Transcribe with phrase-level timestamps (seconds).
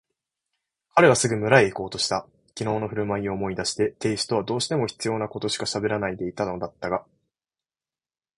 [0.95, 2.25] 彼はすぐ村へいこうとした。
[2.55, 7.05] きのうのふるまいを思い出して亭主とはどうしても必要なことしかしゃべらないでいたのだったが、